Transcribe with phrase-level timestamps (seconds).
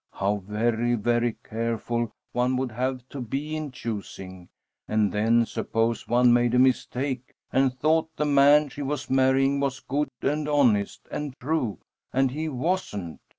[0.13, 4.49] How very, very careful one would have to be in choosing,
[4.87, 9.79] and then suppose one made a mistake and thought the man she was marrying was
[9.79, 11.77] good and honest and true,
[12.11, 13.19] and he wasn't!